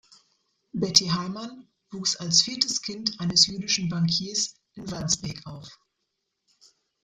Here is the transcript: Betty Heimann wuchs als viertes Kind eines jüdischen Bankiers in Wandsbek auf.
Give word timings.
Betty 0.73 1.09
Heimann 1.09 1.67
wuchs 1.91 2.15
als 2.15 2.41
viertes 2.41 2.81
Kind 2.81 3.19
eines 3.19 3.45
jüdischen 3.45 3.87
Bankiers 3.87 4.55
in 4.73 4.89
Wandsbek 4.89 5.45
auf. 5.45 5.77